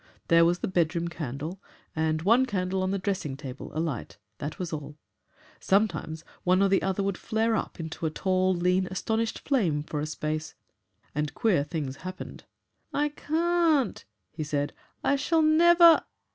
There 0.29 0.45
was 0.45 0.57
the 0.57 0.67
bedroom 0.67 1.09
candle, 1.09 1.61
and 1.95 2.23
one 2.23 2.47
candle 2.47 2.81
on 2.81 2.89
the 2.89 2.97
dressing 2.97 3.37
table 3.37 3.69
alight, 3.77 4.17
that 4.39 4.57
was 4.57 4.73
all 4.73 4.97
sometimes 5.59 6.23
one 6.43 6.63
or 6.63 6.69
other 6.81 7.03
would 7.03 7.19
flare 7.19 7.55
up 7.55 7.79
into 7.79 8.07
a 8.07 8.09
tall, 8.09 8.55
lean, 8.55 8.87
astonished 8.89 9.47
flame 9.47 9.83
for 9.83 9.99
a 9.99 10.07
space. 10.07 10.55
And 11.13 11.35
queer 11.35 11.63
things 11.63 11.97
happened. 11.97 12.45
'I 12.95 13.09
can't,' 13.09 14.05
he 14.31 14.43
said; 14.43 14.73
'I 15.03 15.17
shall 15.17 15.43
never 15.43 16.03